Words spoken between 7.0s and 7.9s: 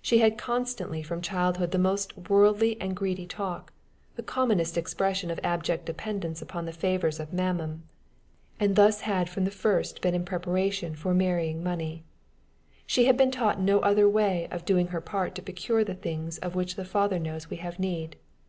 of Mammon,